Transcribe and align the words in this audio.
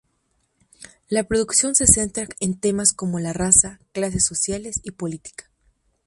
La 1.09 1.25
producción 1.25 1.75
se 1.75 1.85
centra 1.85 2.25
en 2.39 2.59
temas 2.59 2.91
como 2.91 3.19
la 3.19 3.33
raza, 3.33 3.79
clases 3.91 4.25
sociales 4.25 4.81
y 4.83 4.89
política. 4.89 5.51